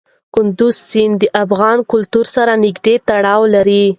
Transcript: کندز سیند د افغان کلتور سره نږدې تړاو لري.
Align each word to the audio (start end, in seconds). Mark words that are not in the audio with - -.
کندز 0.33 0.75
سیند 0.89 1.15
د 1.21 1.23
افغان 1.43 1.77
کلتور 1.91 2.25
سره 2.35 2.53
نږدې 2.63 2.95
تړاو 3.07 3.41
لري. 3.55 3.83